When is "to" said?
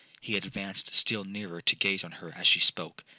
1.61-1.75